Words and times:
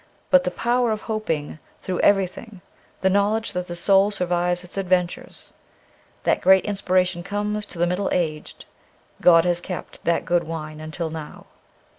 But 0.31 0.43
the 0.45 0.49
power 0.49 0.89
of 0.89 1.03
hoping 1.03 1.59
through 1.79 1.99
everything, 1.99 2.61
the 3.01 3.09
know 3.11 3.33
ledge 3.33 3.53
that 3.53 3.67
the 3.67 3.75
soul 3.75 4.09
survives 4.09 4.63
its 4.63 4.75
adventures, 4.75 5.53
that 6.23 6.41
great 6.41 6.65
inspiration 6.65 7.21
comes 7.21 7.67
to 7.67 7.77
the 7.77 7.85
middle 7.85 8.09
aged. 8.11 8.65
God 9.21 9.45
has 9.45 9.61
kept 9.61 10.03
that 10.05 10.25
good 10.25 10.43
wine 10.45 10.79
until 10.81 11.11
now. 11.11 11.45